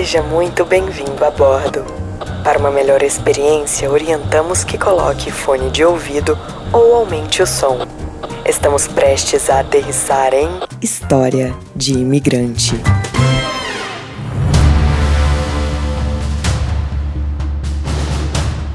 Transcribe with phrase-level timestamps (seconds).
[0.00, 1.84] Seja muito bem-vindo a bordo.
[2.42, 6.38] Para uma melhor experiência, orientamos que coloque fone de ouvido
[6.72, 7.86] ou aumente o som.
[8.46, 10.48] Estamos prestes a aterrissar em
[10.80, 12.80] História de Imigrante.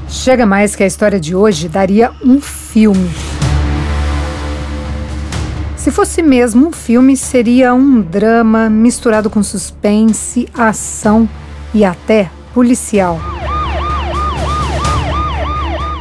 [0.08, 3.25] Chega mais que a história de hoje daria um filme.
[5.86, 11.28] Se fosse mesmo um filme, seria um drama misturado com suspense, ação
[11.72, 13.20] e até policial.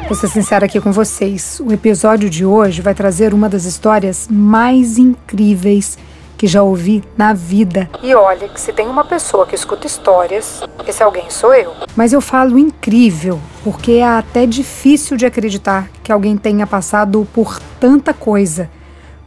[0.08, 1.62] Vou ser sincera aqui com vocês.
[1.64, 6.00] O episódio de hoje vai trazer uma das histórias mais incríveis
[6.36, 7.88] que já ouvi na vida.
[8.02, 11.72] E olha que se tem uma pessoa que escuta histórias, esse alguém sou eu.
[11.96, 17.60] Mas eu falo incrível, porque é até difícil de acreditar que alguém tenha passado por
[17.80, 18.68] tanta coisa,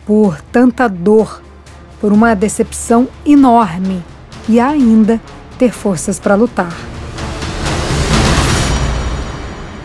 [0.08, 1.42] por tanta dor,
[2.00, 4.02] por uma decepção enorme
[4.48, 5.20] e ainda
[5.58, 6.72] ter forças para lutar.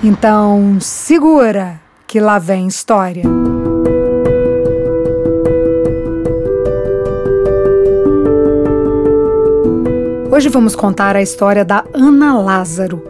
[0.02, 3.24] Então, segura que lá vem história.
[10.32, 13.04] Hoje vamos contar a história da Ana Lázaro.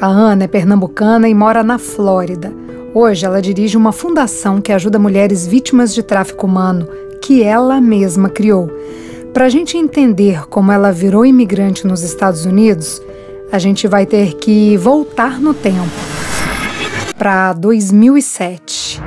[0.00, 2.65] A Ana é pernambucana e mora na Flórida.
[2.98, 6.88] Hoje ela dirige uma fundação que ajuda mulheres vítimas de tráfico humano,
[7.20, 8.70] que ela mesma criou.
[9.34, 13.02] Para a gente entender como ela virou imigrante nos Estados Unidos,
[13.52, 15.92] a gente vai ter que voltar no tempo
[17.18, 19.02] para 2007.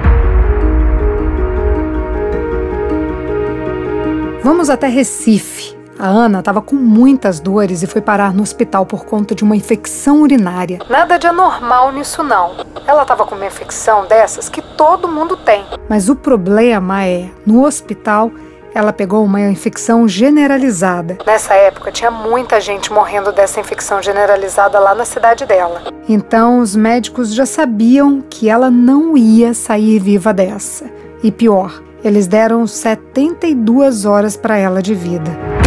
[4.44, 5.58] Vamos até Recife.
[6.00, 9.53] A Ana estava com muitas dores e foi parar no hospital por conta de uma
[9.53, 10.80] infecção urinária.
[10.89, 12.55] Nada de anormal nisso não.
[12.88, 15.66] Ela estava com uma infecção dessas que todo mundo tem.
[15.89, 18.31] Mas o problema é, no hospital,
[18.73, 21.17] ela pegou uma infecção generalizada.
[21.27, 25.81] Nessa época, tinha muita gente morrendo dessa infecção generalizada lá na cidade dela.
[26.08, 30.86] Então, os médicos já sabiam que ela não ia sair viva dessa.
[31.21, 35.58] E pior, eles deram 72 horas para ela de vida.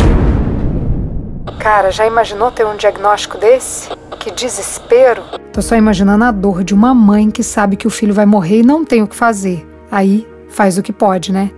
[1.58, 3.88] Cara, já imaginou ter um diagnóstico desse?
[4.18, 5.22] Que desespero!
[5.52, 8.60] Tô só imaginando a dor de uma mãe que sabe que o filho vai morrer
[8.60, 9.66] e não tem o que fazer.
[9.90, 11.50] Aí faz o que pode, né?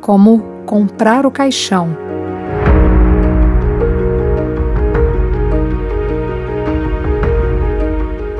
[0.00, 1.96] Como comprar o caixão.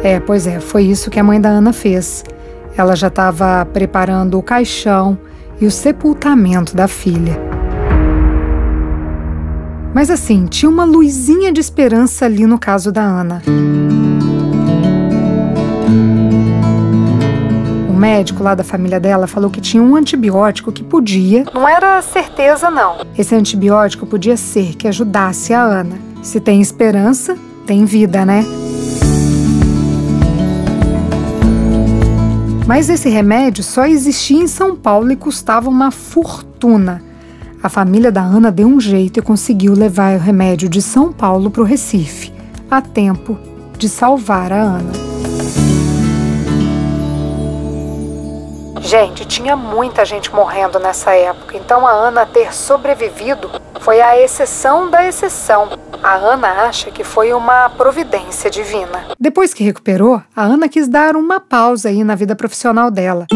[0.03, 2.25] É, pois é, foi isso que a mãe da Ana fez.
[2.77, 5.19] Ela já estava preparando o caixão
[5.61, 7.50] e o sepultamento da filha.
[9.95, 13.43] Mas assim, tinha uma luzinha de esperança ali no caso da Ana.
[18.01, 21.45] médico lá da família dela falou que tinha um antibiótico que podia.
[21.55, 23.07] Não era certeza, não.
[23.17, 25.99] Esse antibiótico podia ser que ajudasse a Ana.
[26.23, 27.37] Se tem esperança,
[27.67, 28.45] tem vida, né?
[32.67, 37.03] Mas esse remédio só existia em São Paulo e custava uma fortuna.
[37.63, 41.51] A família da Ana deu um jeito e conseguiu levar o remédio de São Paulo
[41.51, 42.33] para o Recife,
[42.71, 43.39] a tempo
[43.77, 44.93] de salvar a Ana.
[48.81, 53.51] Gente, tinha muita gente morrendo nessa época, então a Ana ter sobrevivido
[53.81, 55.69] foi a exceção da exceção.
[56.03, 59.05] A Ana acha que foi uma providência divina.
[59.19, 63.27] Depois que recuperou, a Ana quis dar uma pausa aí na vida profissional dela.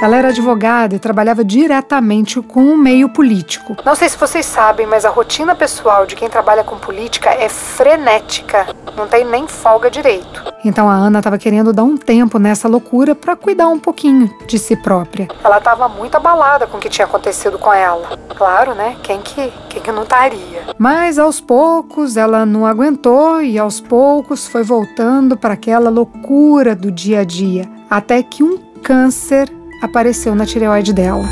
[0.00, 3.76] Ela era advogada e trabalhava diretamente com o meio político.
[3.84, 7.48] Não sei se vocês sabem, mas a rotina pessoal de quem trabalha com política é
[7.48, 8.66] frenética.
[8.96, 10.44] Não tem nem folga direito.
[10.64, 14.56] Então a Ana estava querendo dar um tempo nessa loucura para cuidar um pouquinho de
[14.56, 15.26] si própria.
[15.42, 18.16] Ela estava muito abalada com o que tinha acontecido com ela.
[18.36, 18.96] Claro, né?
[19.02, 20.62] Quem que, quem que não estaria?
[20.78, 26.90] Mas aos poucos ela não aguentou e aos poucos foi voltando para aquela loucura do
[26.90, 31.24] dia a dia, até que um câncer apareceu na tireoide dela.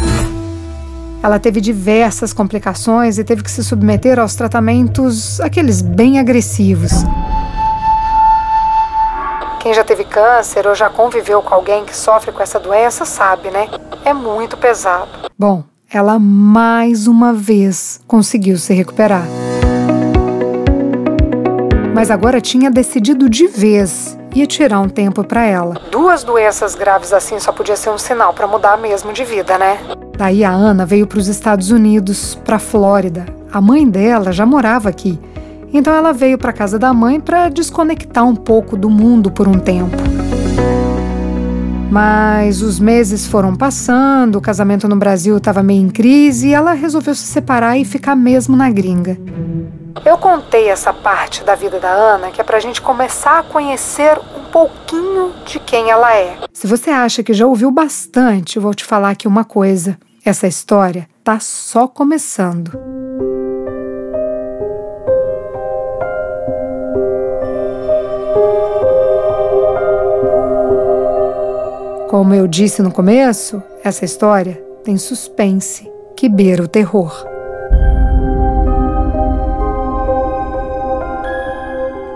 [1.22, 6.92] Ela teve diversas complicações e teve que se submeter aos tratamentos, aqueles bem agressivos.
[9.60, 13.50] Quem já teve câncer ou já conviveu com alguém que sofre com essa doença sabe,
[13.50, 13.68] né?
[14.04, 15.08] É muito pesado.
[15.36, 19.26] Bom, ela mais uma vez conseguiu se recuperar.
[21.92, 25.80] Mas agora tinha decidido de vez ia tirar um tempo para ela.
[25.90, 29.78] Duas doenças graves assim só podia ser um sinal para mudar mesmo de vida, né?
[30.16, 33.26] Daí a Ana veio para os Estados Unidos, para Flórida.
[33.52, 35.18] A mãe dela já morava aqui.
[35.72, 39.58] Então ela veio para casa da mãe para desconectar um pouco do mundo por um
[39.58, 39.96] tempo.
[41.90, 46.72] Mas os meses foram passando, o casamento no Brasil estava meio em crise e ela
[46.72, 49.16] resolveu se separar e ficar mesmo na gringa.
[50.04, 54.18] Eu contei essa parte da vida da Ana que é pra gente começar a conhecer
[54.36, 56.38] um pouquinho de quem ela é.
[56.52, 59.98] Se você acha que já ouviu bastante, vou te falar aqui uma coisa.
[60.24, 62.72] Essa história tá só começando.
[72.08, 77.35] Como eu disse no começo, essa história tem suspense que beira o terror.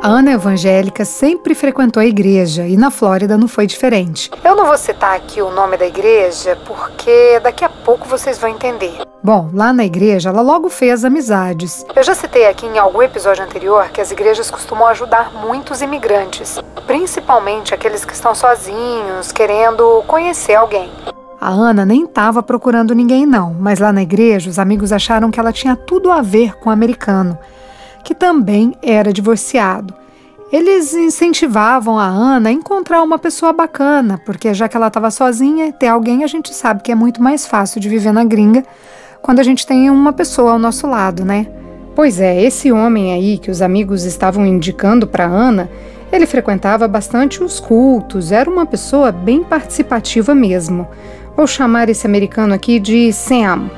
[0.03, 4.31] A Ana evangélica sempre frequentou a igreja e na Flórida não foi diferente.
[4.43, 8.49] Eu não vou citar aqui o nome da igreja porque daqui a pouco vocês vão
[8.49, 8.95] entender.
[9.23, 11.85] Bom, lá na igreja ela logo fez amizades.
[11.95, 16.59] Eu já citei aqui em algum episódio anterior que as igrejas costumam ajudar muitos imigrantes,
[16.87, 20.91] principalmente aqueles que estão sozinhos, querendo conhecer alguém.
[21.39, 25.39] A Ana nem estava procurando ninguém, não, mas lá na igreja os amigos acharam que
[25.39, 27.39] ela tinha tudo a ver com o americano
[28.05, 29.95] que também era divorciado.
[30.53, 35.73] Eles incentivavam a Ana a encontrar uma pessoa bacana, porque já que ela estava sozinha,
[35.73, 38.65] ter alguém a gente sabe que é muito mais fácil de viver na gringa
[39.23, 41.47] quando a gente tem uma pessoa ao nosso lado, né?
[41.95, 45.71] Pois é, esse homem aí que os amigos estavam indicando para Ana,
[46.11, 50.89] ele frequentava bastante os cultos, era uma pessoa bem participativa mesmo.
[51.37, 53.71] Vou chamar esse americano aqui de Sam.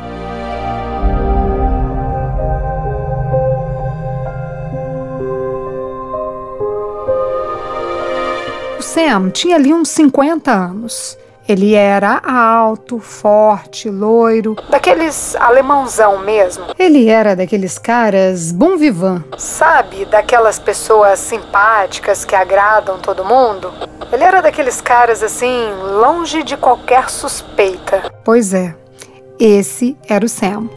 [8.93, 11.17] Sam tinha ali uns 50 anos.
[11.49, 16.67] Ele era alto, forte, loiro, daqueles alemãozão mesmo.
[16.79, 19.25] Ele era daqueles caras bom vivant.
[19.39, 23.73] Sabe, daquelas pessoas simpáticas que agradam todo mundo?
[24.13, 28.13] Ele era daqueles caras assim, longe de qualquer suspeita.
[28.23, 28.75] Pois é,
[29.41, 30.69] esse era o Sam.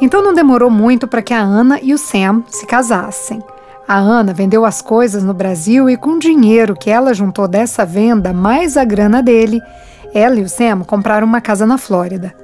[0.00, 3.42] Então não demorou muito para que a Ana e o Sam se casassem.
[3.86, 7.86] A Ana vendeu as coisas no Brasil e, com o dinheiro que ela juntou dessa
[7.86, 9.60] venda, mais a grana dele,
[10.14, 12.34] ela e o Sam compraram uma casa na Flórida.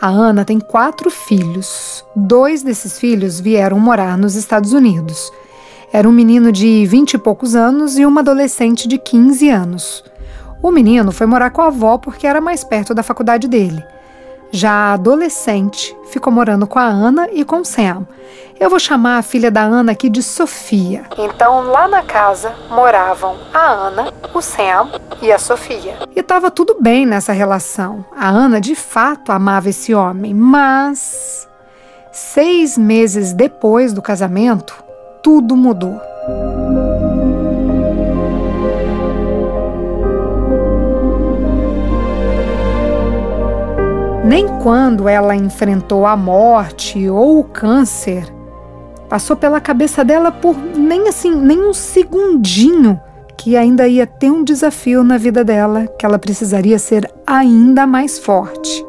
[0.00, 2.04] A Ana tem quatro filhos.
[2.14, 5.30] Dois desses filhos vieram morar nos Estados Unidos.
[5.92, 10.04] Era um menino de vinte e poucos anos e uma adolescente de 15 anos.
[10.62, 13.82] O menino foi morar com a avó porque era mais perto da faculdade dele.
[14.54, 18.06] Já adolescente, ficou morando com a Ana e com o Sam.
[18.60, 21.04] Eu vou chamar a filha da Ana aqui de Sofia.
[21.16, 24.90] Então, lá na casa moravam a Ana, o Sam
[25.22, 25.96] e a Sofia.
[26.14, 28.04] E estava tudo bem nessa relação.
[28.14, 31.48] A Ana de fato amava esse homem, mas
[32.12, 34.84] seis meses depois do casamento,
[35.22, 35.98] tudo mudou.
[44.32, 48.24] Nem quando ela enfrentou a morte ou o câncer,
[49.06, 52.98] passou pela cabeça dela por nem assim, nem um segundinho
[53.36, 58.18] que ainda ia ter um desafio na vida dela, que ela precisaria ser ainda mais
[58.18, 58.82] forte.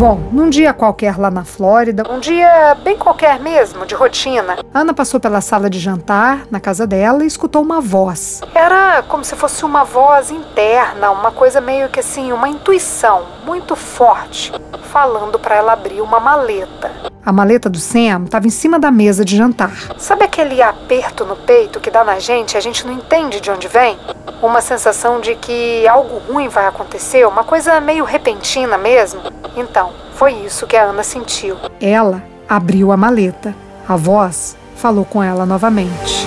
[0.00, 4.94] Bom, num dia qualquer lá na Flórida, um dia bem qualquer mesmo, de rotina, Ana
[4.94, 8.40] passou pela sala de jantar na casa dela e escutou uma voz.
[8.54, 13.76] Era como se fosse uma voz interna, uma coisa meio que assim, uma intuição muito
[13.76, 14.50] forte,
[14.84, 17.09] falando para ela abrir uma maleta.
[17.24, 19.72] A maleta do Sam estava em cima da mesa de jantar.
[19.98, 23.50] Sabe aquele aperto no peito que dá na gente e a gente não entende de
[23.50, 23.98] onde vem?
[24.42, 29.20] Uma sensação de que algo ruim vai acontecer, uma coisa meio repentina mesmo?
[29.54, 31.56] Então, foi isso que a Ana sentiu.
[31.78, 33.54] Ela abriu a maleta.
[33.86, 36.26] A voz falou com ela novamente.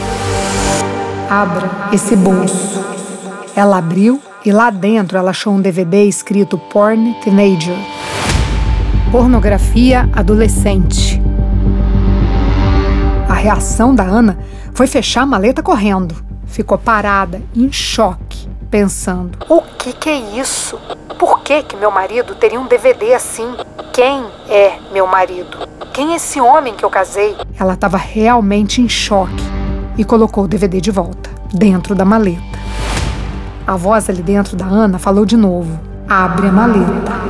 [1.27, 2.85] Abra esse bolso.
[3.55, 7.77] Ela abriu e lá dentro ela achou um DVD escrito Porn Teenager
[9.13, 11.21] pornografia adolescente.
[13.29, 14.39] A reação da Ana
[14.73, 16.15] foi fechar a maleta correndo.
[16.47, 20.79] Ficou parada, em choque, pensando: O que, que é isso?
[21.19, 23.55] Por que, que meu marido teria um DVD assim?
[23.93, 25.59] Quem é meu marido?
[25.93, 27.35] Quem é esse homem que eu casei?
[27.59, 29.43] Ela estava realmente em choque
[29.95, 32.41] e colocou o DVD de volta, dentro da maleta.
[33.67, 35.79] A voz ali dentro da Ana falou de novo:
[36.09, 37.22] Abre a maleta.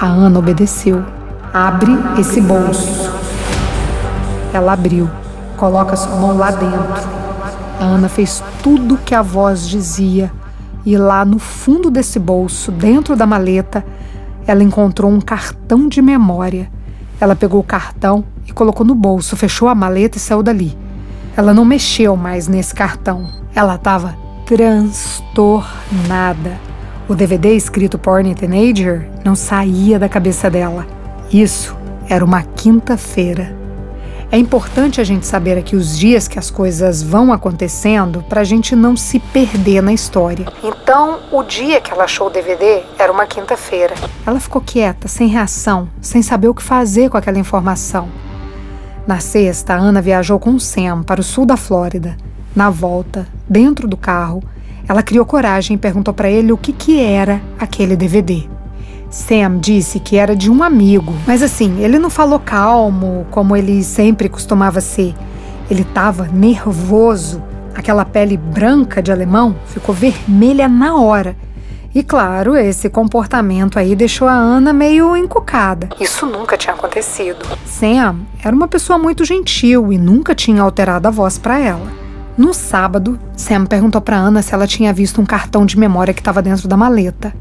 [0.00, 1.04] A Ana obedeceu.
[1.52, 3.10] Abre esse bolso.
[4.52, 5.08] Ela abriu
[5.56, 7.08] Coloca sua mão lá dentro.
[7.80, 10.30] A Ana fez tudo o que a voz dizia
[10.84, 13.82] e lá no fundo desse bolso, dentro da maleta,
[14.46, 16.70] ela encontrou um cartão de memória.
[17.18, 20.76] Ela pegou o cartão e colocou no bolso, fechou a maleta e saiu dali.
[21.34, 23.26] Ela não mexeu mais nesse cartão.
[23.54, 25.66] Ela estava transtornada.
[27.08, 30.84] O DVD escrito Porn Teenager não saía da cabeça dela.
[31.32, 31.76] Isso
[32.08, 33.54] era uma quinta-feira.
[34.32, 38.44] É importante a gente saber aqui os dias que as coisas vão acontecendo para a
[38.44, 40.46] gente não se perder na história.
[40.64, 43.94] Então, o dia que ela achou o DVD era uma quinta-feira.
[44.26, 48.08] Ela ficou quieta, sem reação, sem saber o que fazer com aquela informação.
[49.06, 52.16] Na sexta, a Ana viajou com o Sam para o sul da Flórida.
[52.54, 54.42] Na volta, dentro do carro,
[54.88, 58.44] ela criou coragem e perguntou para ele o que, que era aquele DVD.
[59.10, 63.82] Sam disse que era de um amigo, mas assim, ele não falou calmo, como ele
[63.82, 65.14] sempre costumava ser.
[65.70, 67.42] Ele estava nervoso.
[67.74, 71.36] Aquela pele branca de alemão ficou vermelha na hora.
[71.94, 75.88] E claro, esse comportamento aí deixou a Ana meio encucada.
[75.98, 77.44] Isso nunca tinha acontecido.
[77.64, 82.05] Sam era uma pessoa muito gentil e nunca tinha alterado a voz para ela.
[82.36, 86.20] No sábado, Sam perguntou para Ana se ela tinha visto um cartão de memória que
[86.20, 87.32] estava dentro da maleta.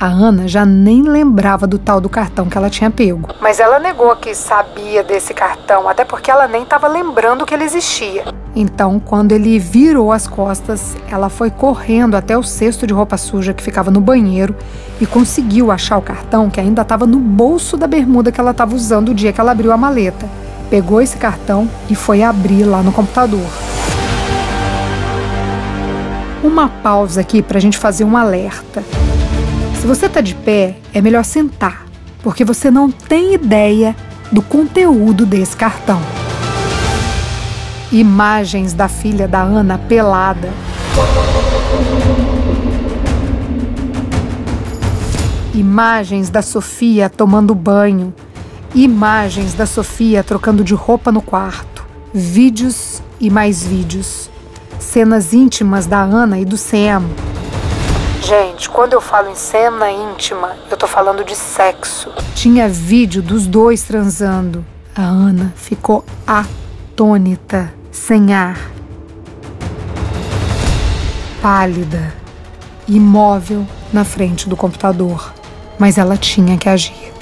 [0.00, 3.28] A Ana já nem lembrava do tal do cartão que ela tinha pego.
[3.38, 7.64] Mas ela negou que sabia desse cartão, até porque ela nem estava lembrando que ele
[7.64, 8.24] existia.
[8.56, 13.52] Então, quando ele virou as costas, ela foi correndo até o cesto de roupa suja
[13.52, 14.56] que ficava no banheiro
[14.98, 18.74] e conseguiu achar o cartão que ainda estava no bolso da bermuda que ela estava
[18.74, 20.26] usando o dia que ela abriu a maleta.
[20.70, 23.69] Pegou esse cartão e foi abrir lá no computador.
[26.42, 28.82] Uma pausa aqui para a gente fazer um alerta.
[29.78, 31.84] Se você está de pé, é melhor sentar,
[32.22, 33.94] porque você não tem ideia
[34.32, 36.00] do conteúdo desse cartão.
[37.92, 40.48] Imagens da filha da Ana pelada.
[45.52, 48.14] Imagens da Sofia tomando banho.
[48.74, 51.84] Imagens da Sofia trocando de roupa no quarto.
[52.14, 54.30] Vídeos e mais vídeos.
[54.90, 57.04] Cenas íntimas da Ana e do Sam
[58.24, 62.10] Gente, quando eu falo em cena íntima, eu tô falando de sexo.
[62.34, 64.66] Tinha vídeo dos dois transando.
[64.92, 68.58] A Ana ficou atônita, sem ar.
[71.40, 72.12] Pálida,
[72.88, 75.32] imóvel na frente do computador.
[75.78, 77.12] Mas ela tinha que agir.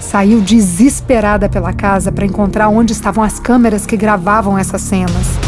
[0.00, 5.41] Saiu desesperada pela casa para encontrar onde estavam as câmeras que gravavam essas cenas.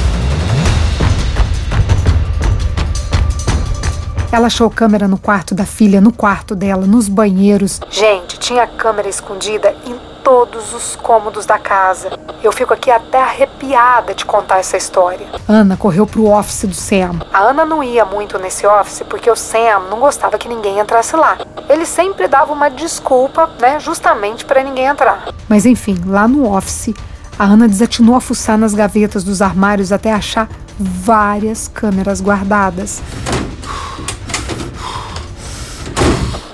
[4.34, 7.80] Ela achou câmera no quarto da filha, no quarto dela, nos banheiros.
[7.88, 12.10] Gente, tinha câmera escondida em todos os cômodos da casa.
[12.42, 15.24] Eu fico aqui até arrepiada de contar essa história.
[15.48, 17.20] Ana correu pro office do Sam.
[17.32, 21.14] A Ana não ia muito nesse office porque o Sam não gostava que ninguém entrasse
[21.14, 21.38] lá.
[21.68, 25.32] Ele sempre dava uma desculpa, né, justamente para ninguém entrar.
[25.48, 26.92] Mas enfim, lá no office,
[27.38, 33.00] a Ana desatinou a fuçar nas gavetas dos armários até achar várias câmeras guardadas.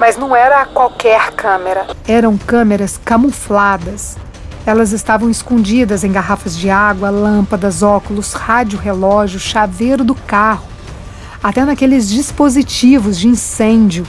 [0.00, 1.86] Mas não era qualquer câmera.
[2.08, 4.16] Eram câmeras camufladas.
[4.64, 10.66] Elas estavam escondidas em garrafas de água, lâmpadas, óculos, rádio, relógio, chaveiro do carro,
[11.42, 14.06] até naqueles dispositivos de incêndio.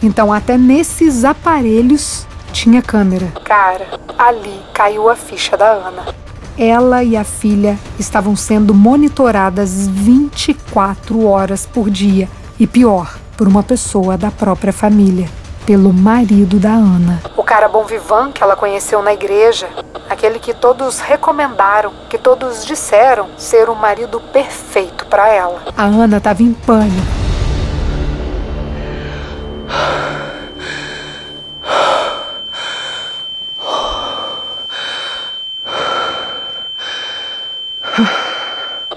[0.00, 3.32] Então, até nesses aparelhos tinha câmera.
[3.44, 6.14] Cara, ali caiu a ficha da Ana.
[6.56, 12.28] Ela e a filha estavam sendo monitoradas 24 horas por dia.
[12.58, 15.28] E pior, por uma pessoa da própria família,
[15.64, 17.20] pelo marido da Ana.
[17.36, 19.68] O cara bom vivant que ela conheceu na igreja,
[20.08, 25.62] aquele que todos recomendaram, que todos disseram ser o marido perfeito para ela.
[25.76, 27.26] A Ana estava em pânico.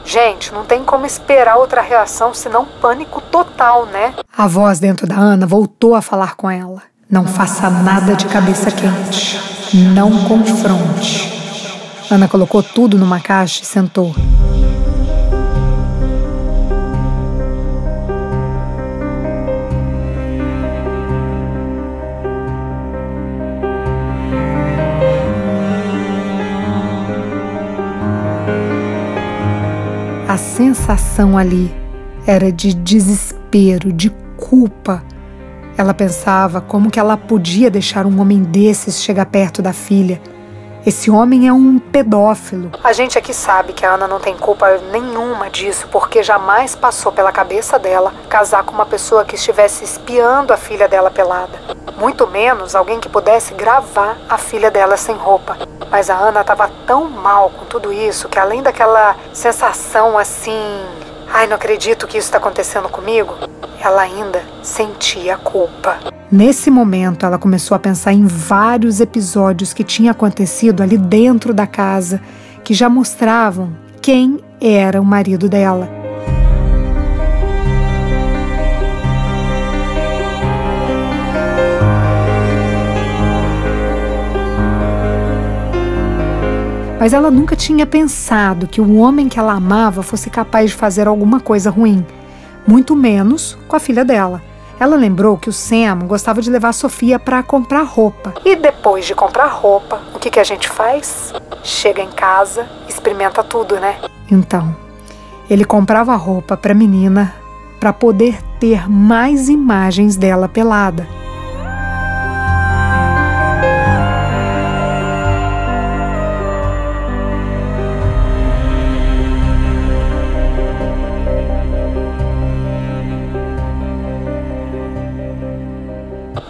[0.10, 4.16] Gente, não tem como esperar outra reação senão pânico total, né?
[4.36, 6.82] A voz dentro da Ana voltou a falar com ela.
[7.08, 9.40] Não faça nada de cabeça quente.
[9.72, 11.32] Não confronte.
[12.10, 14.16] Ana colocou tudo numa caixa e sentou.
[30.40, 31.72] Sensação ali
[32.26, 35.04] era de desespero, de culpa.
[35.78, 40.22] Ela pensava como que ela podia deixar um homem desses chegar perto da filha.
[40.86, 42.72] Esse homem é um pedófilo.
[42.82, 47.12] A gente aqui sabe que a Ana não tem culpa nenhuma disso, porque jamais passou
[47.12, 51.60] pela cabeça dela casar com uma pessoa que estivesse espiando a filha dela pelada.
[51.98, 55.58] Muito menos alguém que pudesse gravar a filha dela sem roupa.
[55.92, 60.86] Mas a Ana estava tão mal com tudo isso que, além daquela sensação assim.
[61.32, 63.36] Ai, não acredito que isso está acontecendo comigo.
[63.84, 65.98] Ela ainda sentia culpa.
[66.32, 71.66] Nesse momento, ela começou a pensar em vários episódios que tinham acontecido ali dentro da
[71.66, 72.22] casa,
[72.64, 75.90] que já mostravam quem era o marido dela.
[87.00, 91.08] Mas ela nunca tinha pensado que o homem que ela amava fosse capaz de fazer
[91.08, 92.06] alguma coisa ruim,
[92.68, 94.49] muito menos com a filha dela.
[94.80, 98.34] Ela lembrou que o Sam gostava de levar a Sofia para comprar roupa.
[98.46, 101.34] E depois de comprar roupa, o que, que a gente faz?
[101.64, 103.98] Chega em casa, experimenta tudo, né?
[104.32, 104.74] Então,
[105.50, 107.36] ele comprava roupa para menina
[107.78, 111.06] para poder ter mais imagens dela pelada.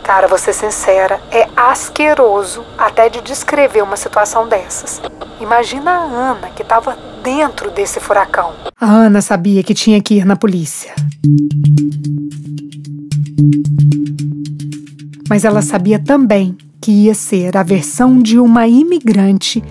[0.10, 5.00] Cara, vou ser sincera, é asqueroso até de descrever uma situação dessas.
[5.40, 8.54] Imagina a Ana que estava dentro desse furacão.
[8.82, 10.96] A Ana sabia que tinha que ir na polícia.
[15.30, 19.64] Mas ela sabia também que ia ser a versão de uma imigrante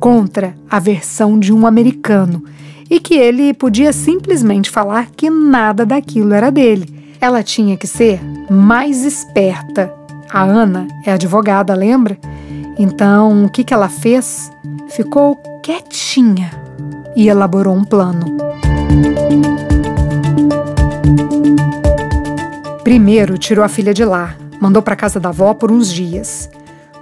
[0.00, 2.42] contra a versão de um americano
[2.88, 8.20] e que ele podia simplesmente falar que nada daquilo era dele ela tinha que ser
[8.50, 9.94] mais esperta.
[10.28, 12.18] A Ana é advogada, lembra?
[12.76, 14.50] Então, o que, que ela fez?
[14.88, 16.50] Ficou quietinha
[17.14, 18.26] e elaborou um plano.
[22.82, 26.50] Primeiro, tirou a filha de lá, mandou para casa da avó por uns dias.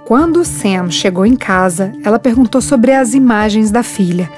[0.05, 4.29] Quando Sam chegou em casa, ela perguntou sobre as imagens da filha.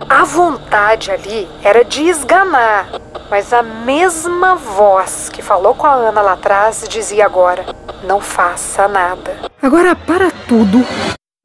[0.00, 2.88] A vontade ali era de esganar,
[3.30, 7.64] mas a mesma voz que falou com a Ana lá atrás dizia agora:
[8.02, 9.38] não faça nada.
[9.62, 10.84] Agora para tudo,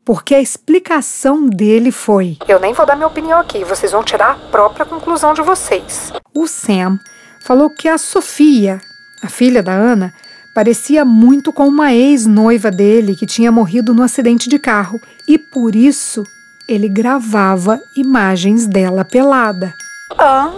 [0.03, 4.31] porque a explicação dele foi: Eu nem vou dar minha opinião aqui, vocês vão tirar
[4.31, 6.11] a própria conclusão de vocês.
[6.35, 6.97] O Sam
[7.41, 8.81] falou que a Sofia,
[9.23, 10.13] a filha da Ana,
[10.55, 15.75] parecia muito com uma ex-noiva dele que tinha morrido no acidente de carro e por
[15.75, 16.23] isso
[16.69, 19.73] ele gravava imagens dela pelada.
[20.15, 20.51] Ah,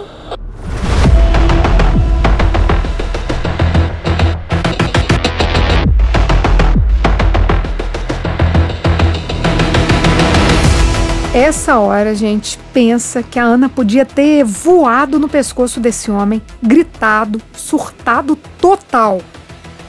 [11.34, 16.42] Essa hora a gente pensa que a Ana podia ter voado no pescoço desse homem,
[16.62, 19.22] gritado, surtado total.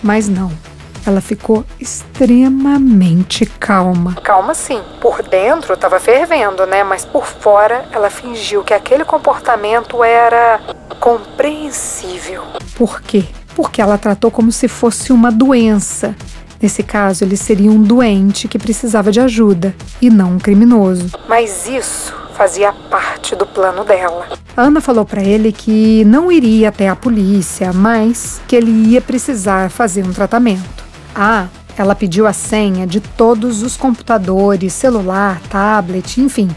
[0.01, 0.72] Mas não.
[1.05, 4.15] Ela ficou extremamente calma.
[4.23, 4.81] Calma sim.
[5.01, 6.83] Por dentro estava fervendo, né?
[6.83, 10.59] Mas por fora ela fingiu que aquele comportamento era
[10.99, 12.43] compreensível.
[12.75, 13.25] Por quê?
[13.55, 16.15] Porque ela tratou como se fosse uma doença
[16.63, 21.09] Nesse caso, ele seria um doente que precisava de ajuda e não um criminoso.
[21.27, 24.29] Mas isso fazia parte do plano dela.
[24.55, 29.69] Ana falou para ele que não iria até a polícia, mas que ele ia precisar
[29.69, 30.83] fazer um tratamento.
[31.15, 31.47] Ah,
[31.78, 36.49] ela pediu a senha de todos os computadores, celular, tablet, enfim,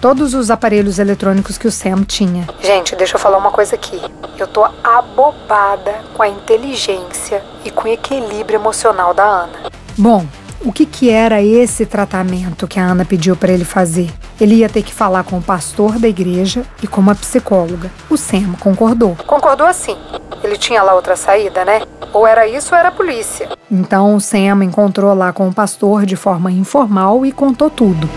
[0.00, 2.46] todos os aparelhos eletrônicos que o Sam tinha.
[2.62, 4.00] Gente, deixa eu falar uma coisa aqui.
[4.38, 9.70] Eu tô abobada com a inteligência e com o equilíbrio emocional da Ana.
[9.96, 10.26] Bom,
[10.66, 14.12] o que, que era esse tratamento que a Ana pediu para ele fazer?
[14.40, 17.88] Ele ia ter que falar com o pastor da igreja e com uma psicóloga.
[18.10, 19.16] O Sam concordou.
[19.28, 19.96] Concordou assim.
[20.42, 21.82] Ele tinha lá outra saída, né?
[22.12, 23.48] Ou era isso ou era a polícia.
[23.70, 28.10] Então o Sam encontrou lá com o pastor de forma informal e contou tudo.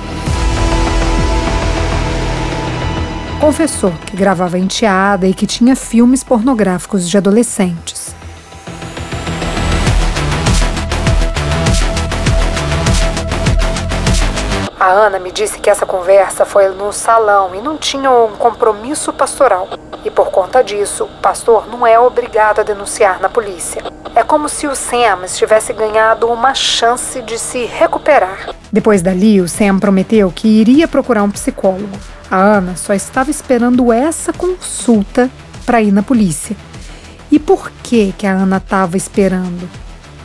[3.39, 7.98] confessou que gravava enteada e que tinha filmes pornográficos de adolescentes.
[14.89, 19.13] A Ana me disse que essa conversa foi no salão e não tinha um compromisso
[19.13, 19.69] pastoral.
[20.03, 23.83] E por conta disso, o pastor não é obrigado a denunciar na polícia.
[24.15, 28.49] É como se o Sam estivesse ganhado uma chance de se recuperar.
[28.73, 31.95] Depois dali, o Sam prometeu que iria procurar um psicólogo.
[32.31, 35.29] A Ana só estava esperando essa consulta
[35.67, 36.55] para ir na polícia.
[37.31, 39.69] E por que, que a Ana estava esperando?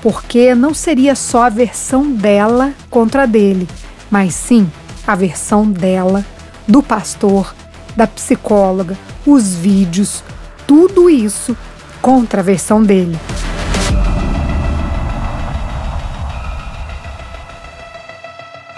[0.00, 3.68] Porque não seria só a versão dela contra a dele,
[4.10, 4.70] mas sim
[5.06, 6.24] a versão dela,
[6.66, 7.54] do pastor,
[7.96, 10.22] da psicóloga, os vídeos,
[10.66, 11.56] tudo isso
[12.00, 13.18] contra a versão dele.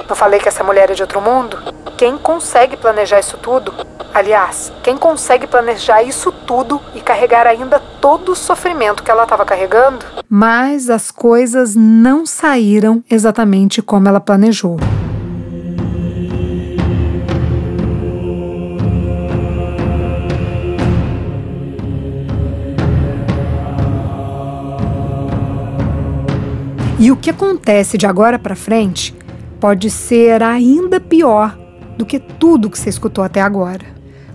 [0.08, 1.58] Não falei que essa mulher é de outro mundo?
[1.96, 3.74] Quem consegue planejar isso tudo?
[4.14, 9.44] Aliás, quem consegue planejar isso tudo e carregar ainda todo o sofrimento que ela estava
[9.44, 10.06] carregando?
[10.28, 14.78] Mas as coisas não saíram exatamente como ela planejou.
[26.98, 29.14] E o que acontece de agora para frente
[29.60, 31.58] pode ser ainda pior
[31.98, 33.84] do que tudo que você escutou até agora.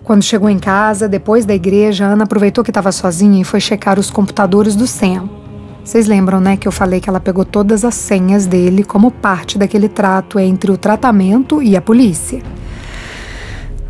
[0.03, 3.99] Quando chegou em casa, depois da igreja, Ana aproveitou que estava sozinha e foi checar
[3.99, 5.27] os computadores do Sam.
[5.83, 9.57] Vocês lembram, né, que eu falei que ela pegou todas as senhas dele como parte
[9.57, 12.43] daquele trato entre o tratamento e a polícia.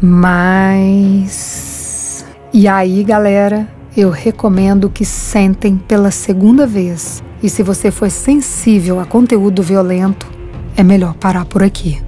[0.01, 1.45] Mas.
[2.53, 8.99] E aí, galera, eu recomendo que sentem pela segunda vez e se você for sensível
[8.99, 10.27] a conteúdo violento,
[10.77, 12.01] é melhor parar por aqui.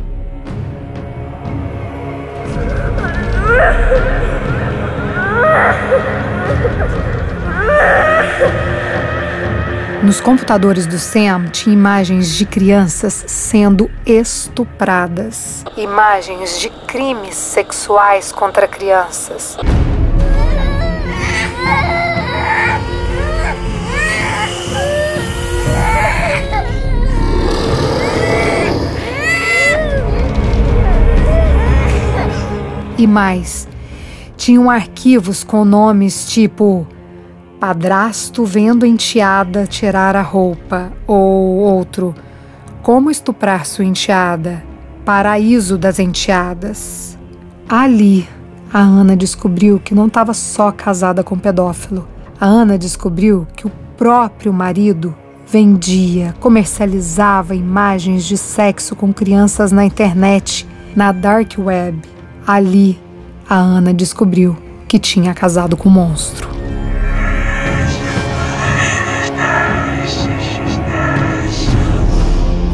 [10.02, 18.68] Nos computadores do SAM tinha imagens de crianças sendo estupradas, imagens de crimes sexuais contra
[18.68, 19.58] crianças.
[32.98, 33.68] E mais.
[34.36, 36.88] Tinham arquivos com nomes tipo
[37.60, 42.14] Padrasto vendo enteada tirar a roupa, ou outro
[42.82, 44.62] Como estuprar sua enteada,
[45.06, 47.18] Paraíso das enteadas.
[47.70, 48.28] Ali,
[48.72, 52.06] a Ana descobriu que não estava só casada com um pedófilo.
[52.40, 55.16] A Ana descobriu que o próprio marido
[55.48, 62.13] vendia, comercializava imagens de sexo com crianças na internet, na dark web.
[62.46, 63.00] Ali,
[63.50, 66.50] a Ana descobriu que tinha casado com o monstro.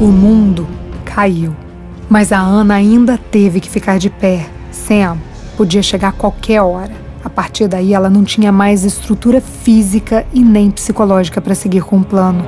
[0.02, 0.68] O mundo
[1.06, 1.56] caiu,
[2.10, 4.50] mas a Ana ainda teve que ficar de pé.
[4.72, 5.20] Sam
[5.56, 6.94] podia chegar a qualquer hora.
[7.24, 12.00] A partir daí, ela não tinha mais estrutura física e nem psicológica para seguir com
[12.00, 12.44] o plano.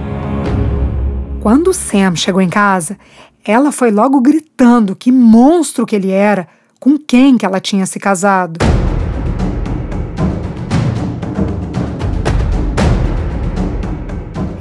[1.40, 2.98] Quando Sam chegou em casa,
[3.46, 6.48] ela foi logo gritando que monstro que ele era
[6.82, 8.58] com quem que ela tinha se casado.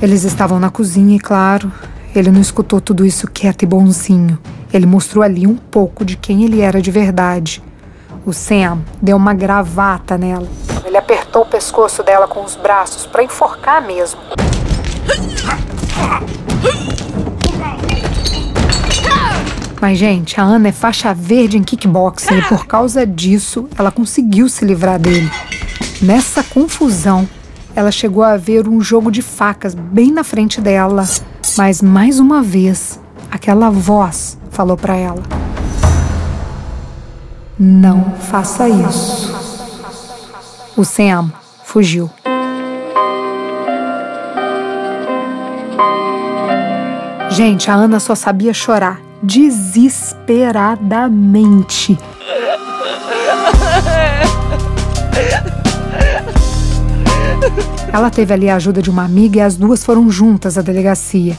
[0.03, 1.73] Eles estavam na cozinha e, claro,
[2.15, 4.39] ele não escutou tudo isso quieto e bonzinho.
[4.71, 7.63] Ele mostrou ali um pouco de quem ele era de verdade.
[8.27, 10.47] O Sam deu uma gravata nela.
[10.85, 14.21] Ele apertou o pescoço dela com os braços para enforcar mesmo.
[19.81, 24.47] Mas, gente, a Ana é faixa verde em kickboxing e por causa disso ela conseguiu
[24.47, 25.31] se livrar dele.
[26.03, 27.27] Nessa confusão,
[27.75, 31.09] ela chegou a ver um jogo de facas bem na frente dela,
[31.57, 35.23] mas mais uma vez, aquela voz falou para ela:
[37.59, 39.35] Não faça isso.
[40.77, 41.33] O Sam
[41.65, 42.11] fugiu.
[47.31, 51.99] Gente, a Ana só sabia chorar desesperadamente.
[57.93, 61.37] Ela teve ali a ajuda de uma amiga e as duas foram juntas à delegacia.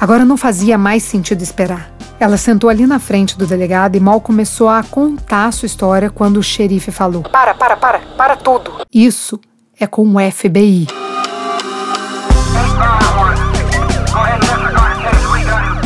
[0.00, 1.90] Agora não fazia mais sentido esperar.
[2.20, 6.10] Ela sentou ali na frente do delegado e mal começou a contar a sua história
[6.10, 8.72] quando o xerife falou: Para, para, para, para tudo.
[8.92, 9.40] Isso
[9.78, 11.07] é com o FBI.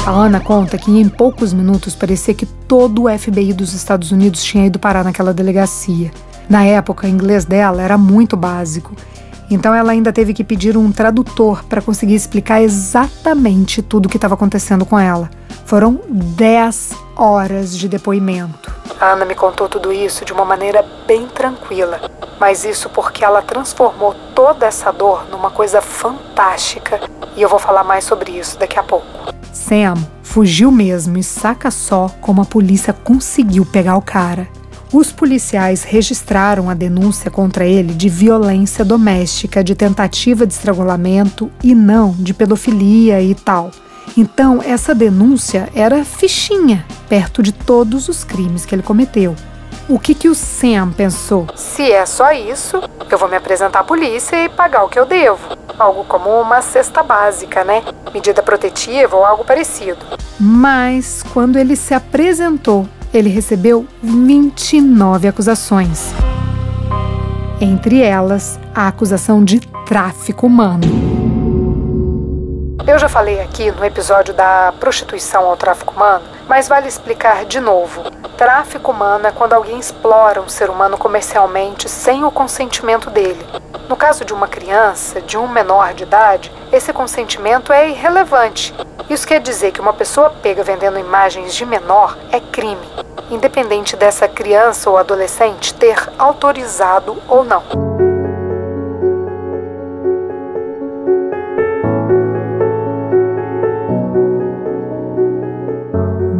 [0.04, 4.42] A Ana conta que em poucos minutos parecia que todo o FBI dos Estados Unidos
[4.42, 6.10] tinha ido parar naquela delegacia.
[6.48, 8.96] Na época, o inglês dela era muito básico,
[9.48, 14.16] então ela ainda teve que pedir um tradutor para conseguir explicar exatamente tudo o que
[14.16, 15.30] estava acontecendo com ela.
[15.66, 18.74] Foram 10 horas de depoimento.
[19.00, 22.00] A Ana me contou tudo isso de uma maneira bem tranquila,
[22.40, 27.00] mas isso porque ela transformou toda essa dor numa coisa fantástica
[27.36, 29.41] e eu vou falar mais sobre isso daqui a pouco.
[29.52, 34.48] Sam fugiu mesmo e saca só como a polícia conseguiu pegar o cara.
[34.92, 41.74] Os policiais registraram a denúncia contra ele de violência doméstica, de tentativa de estrangulamento e
[41.74, 43.70] não de pedofilia e tal.
[44.16, 49.34] Então, essa denúncia era fichinha perto de todos os crimes que ele cometeu.
[49.88, 51.46] O que, que o Sam pensou?
[51.56, 55.04] Se é só isso, eu vou me apresentar à polícia e pagar o que eu
[55.04, 55.56] devo.
[55.78, 57.82] Algo como uma cesta básica, né?
[58.14, 59.98] Medida protetiva ou algo parecido.
[60.38, 66.14] Mas, quando ele se apresentou, ele recebeu 29 acusações.
[67.60, 71.11] Entre elas, a acusação de tráfico humano.
[72.84, 77.60] Eu já falei aqui no episódio da prostituição ao tráfico humano, mas vale explicar de
[77.60, 78.02] novo.
[78.36, 83.46] Tráfico humano é quando alguém explora um ser humano comercialmente sem o consentimento dele.
[83.88, 88.74] No caso de uma criança, de um menor de idade, esse consentimento é irrelevante.
[89.08, 92.88] Isso quer dizer que uma pessoa pega vendendo imagens de menor é crime,
[93.30, 97.62] independente dessa criança ou adolescente ter autorizado ou não.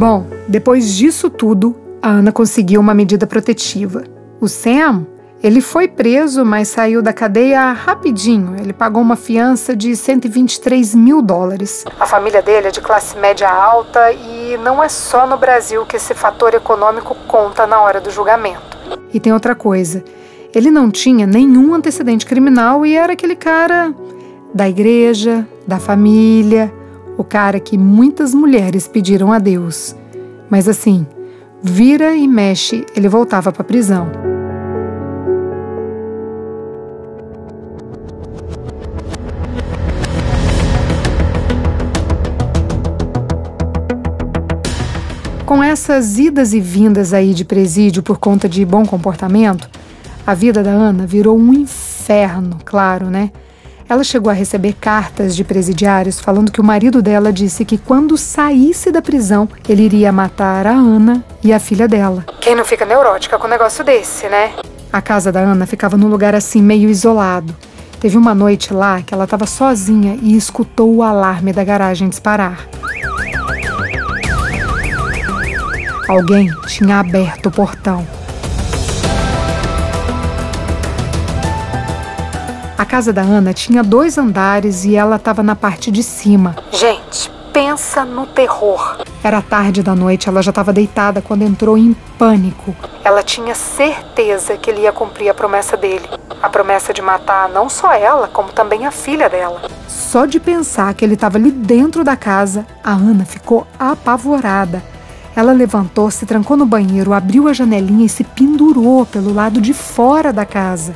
[0.03, 4.03] Bom, depois disso tudo, a Ana conseguiu uma medida protetiva.
[4.41, 5.07] O Sam,
[5.41, 8.53] ele foi preso, mas saiu da cadeia rapidinho.
[8.59, 11.85] Ele pagou uma fiança de 123 mil dólares.
[11.97, 15.95] A família dele é de classe média alta e não é só no Brasil que
[15.95, 18.77] esse fator econômico conta na hora do julgamento.
[19.13, 20.03] E tem outra coisa:
[20.53, 23.95] ele não tinha nenhum antecedente criminal e era aquele cara
[24.53, 26.82] da igreja, da família
[27.17, 29.95] o cara que muitas mulheres pediram a Deus.
[30.49, 31.05] Mas assim,
[31.61, 34.11] vira e mexe, ele voltava para a prisão.
[45.45, 49.69] Com essas idas e vindas aí de presídio por conta de bom comportamento,
[50.25, 53.29] a vida da Ana virou um inferno, claro, né?
[53.93, 58.17] Ela chegou a receber cartas de presidiários falando que o marido dela disse que quando
[58.17, 62.25] saísse da prisão, ele iria matar a Ana e a filha dela.
[62.41, 64.51] Quem não fica neurótica com um negócio desse, né?
[64.91, 67.55] A casa da Ana ficava num lugar assim meio isolado.
[67.99, 72.67] Teve uma noite lá que ela estava sozinha e escutou o alarme da garagem disparar.
[76.09, 78.22] Alguém tinha aberto o portão.
[82.83, 86.53] A casa da Ana tinha dois andares e ela estava na parte de cima.
[86.69, 88.97] Gente, pensa no terror.
[89.23, 92.75] Era tarde da noite, ela já estava deitada quando entrou em pânico.
[93.01, 96.03] Ela tinha certeza que ele ia cumprir a promessa dele.
[96.41, 99.61] A promessa de matar não só ela, como também a filha dela.
[99.87, 104.83] Só de pensar que ele estava ali dentro da casa, a Ana ficou apavorada.
[105.33, 109.73] Ela levantou, se trancou no banheiro, abriu a janelinha e se pendurou pelo lado de
[109.73, 110.93] fora da casa.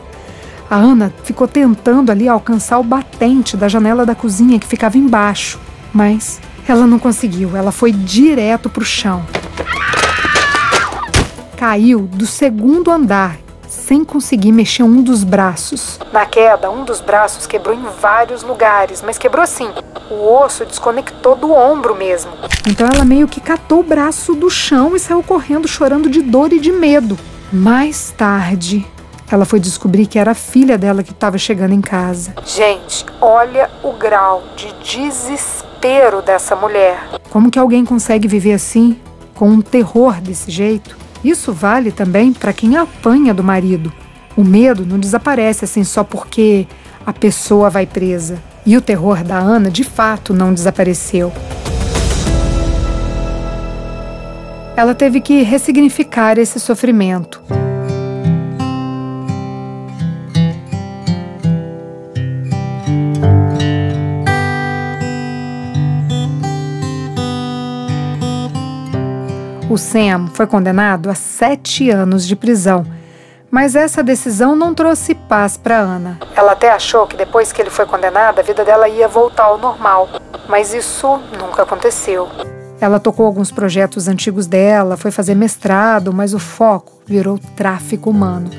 [0.70, 5.58] A Ana ficou tentando ali alcançar o batente da janela da cozinha que ficava embaixo,
[5.94, 7.56] mas ela não conseguiu.
[7.56, 9.26] Ela foi direto para o chão.
[11.56, 15.98] Caiu do segundo andar sem conseguir mexer um dos braços.
[16.12, 19.70] Na queda, um dos braços quebrou em vários lugares, mas quebrou assim.
[20.12, 22.32] O osso desconectou do ombro mesmo.
[22.68, 26.52] Então ela meio que catou o braço do chão e saiu correndo chorando de dor
[26.52, 27.18] e de medo.
[27.52, 28.86] Mais tarde,
[29.30, 32.34] ela foi descobrir que era a filha dela que estava chegando em casa.
[32.46, 36.98] Gente, olha o grau de desespero dessa mulher.
[37.30, 38.98] Como que alguém consegue viver assim,
[39.36, 40.98] com um terror desse jeito?
[41.24, 43.92] Isso vale também para quem apanha do marido.
[44.36, 46.68] O medo não desaparece assim só porque
[47.06, 48.42] a pessoa vai presa.
[48.66, 51.34] E o terror da Ana, de fato, não desapareceu.
[54.76, 57.42] Ela teve que ressignificar esse sofrimento.
[69.78, 72.84] O Sam foi condenado a sete anos de prisão,
[73.52, 76.18] mas essa decisão não trouxe paz para Ana.
[76.36, 79.60] Ela até achou que depois que ele foi condenado, a vida dela ia voltar ao
[79.60, 80.10] normal,
[80.50, 82.28] mas isso nunca aconteceu.
[82.82, 88.50] Ela tocou alguns projetos antigos dela, foi fazer mestrado, mas o foco virou tráfico humano,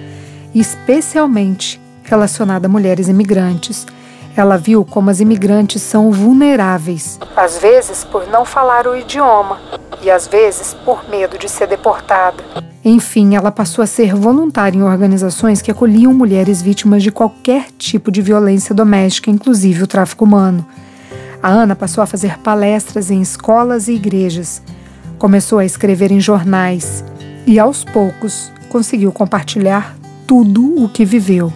[0.55, 3.85] especialmente relacionado a mulheres imigrantes.
[4.39, 9.59] Ela viu como as imigrantes são vulneráveis, às vezes por não falar o idioma,
[10.01, 12.45] e às vezes por medo de ser deportada.
[12.85, 18.13] Enfim, ela passou a ser voluntária em organizações que acolhiam mulheres vítimas de qualquer tipo
[18.13, 20.65] de violência doméstica, inclusive o tráfico humano.
[21.43, 24.63] A Ana passou a fazer palestras em escolas e igrejas.
[25.19, 27.05] Começou a escrever em jornais
[27.45, 29.97] e, aos poucos, conseguiu compartilhar
[30.29, 31.53] tudo o que viveu.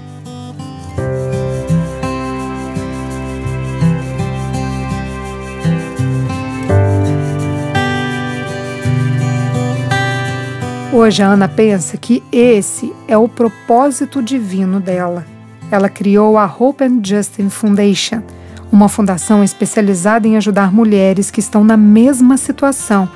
[10.94, 15.24] Hoje a Ana pensa que esse é o propósito divino dela.
[15.70, 18.22] Ela criou a Hope and Justin Foundation,
[18.70, 23.08] uma fundação especializada em ajudar mulheres que estão na mesma situação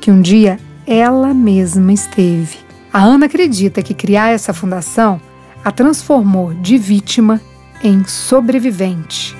[0.00, 2.58] que um dia ela mesma esteve.
[2.92, 5.20] A Ana acredita que criar essa fundação
[5.64, 7.40] a transformou de vítima
[7.82, 9.36] em sobrevivente.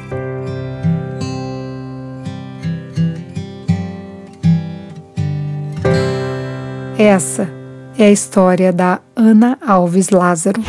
[6.99, 7.55] Essa
[7.98, 10.61] é a história da Ana Alves Lázaro.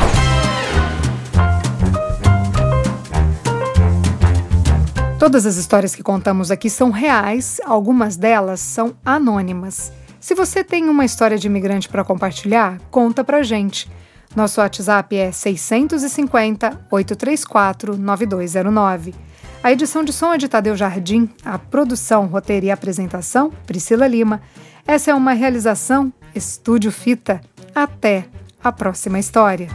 [5.18, 9.92] Todas as histórias que contamos aqui são reais, algumas delas são anônimas.
[10.18, 13.90] Se você tem uma história de imigrante para compartilhar, conta pra gente.
[14.34, 19.14] Nosso WhatsApp é 650 834 9209.
[19.62, 24.40] A edição de som é de Tadeu Jardim, a produção, roteiro e apresentação, Priscila Lima.
[24.86, 27.40] Essa é uma realização Estúdio Fita.
[27.74, 28.28] Até
[28.62, 29.68] a próxima história.